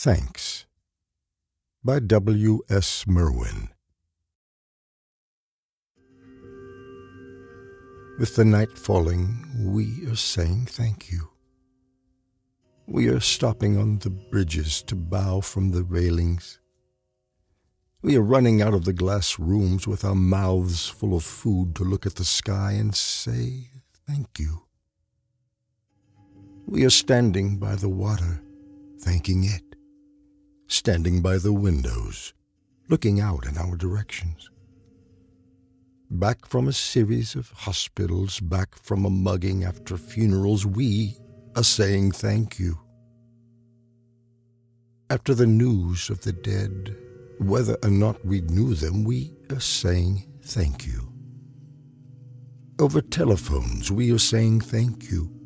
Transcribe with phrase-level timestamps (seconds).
[0.00, 0.64] Thanks
[1.82, 2.60] by W.
[2.70, 3.04] S.
[3.08, 3.68] Merwin.
[8.20, 11.30] With the night falling, we are saying thank you.
[12.86, 16.60] We are stopping on the bridges to bow from the railings.
[18.00, 21.82] We are running out of the glass rooms with our mouths full of food to
[21.82, 23.70] look at the sky and say
[24.06, 24.62] thank you.
[26.66, 28.40] We are standing by the water,
[29.00, 29.67] thanking it
[30.68, 32.34] standing by the windows,
[32.88, 34.50] looking out in our directions.
[36.10, 41.16] Back from a series of hospitals, back from a mugging after funerals, we
[41.56, 42.78] are saying thank you.
[45.10, 46.94] After the news of the dead,
[47.38, 51.10] whether or not we knew them, we are saying thank you.
[52.78, 55.37] Over telephones, we are saying thank you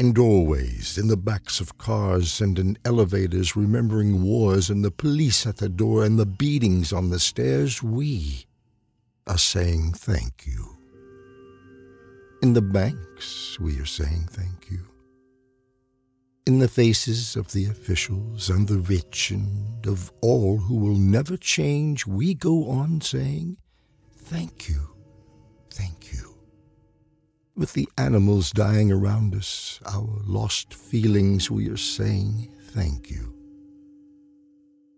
[0.00, 5.46] in doorways, in the backs of cars, and in elevators, remembering wars and the police
[5.46, 8.46] at the door and the beatings on the stairs, we
[9.26, 10.78] are saying thank you.
[12.42, 14.86] In the banks, we are saying thank you.
[16.46, 21.36] In the faces of the officials and the rich and of all who will never
[21.36, 23.58] change, we go on saying
[24.16, 24.80] thank you,
[27.60, 33.34] with the animals dying around us, our lost feelings, we are saying thank you.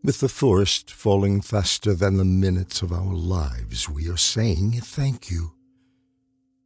[0.04, 5.28] With the forest falling faster than the minutes of our lives, we are saying thank
[5.28, 5.54] you.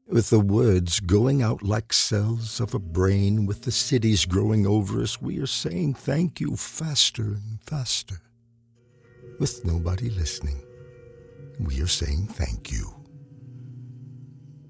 [0.07, 5.01] With the words going out like cells of a brain, with the cities growing over
[5.01, 8.21] us, we are saying thank you faster and faster.
[9.39, 10.61] With nobody listening,
[11.59, 12.97] we are saying thank you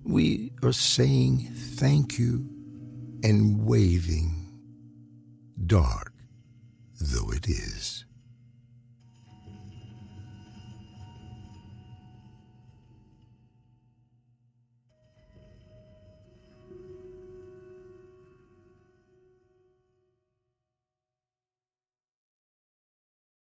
[0.07, 2.45] we are saying thank you
[3.23, 4.35] and waving,
[5.67, 6.13] dark
[7.01, 8.06] though it is.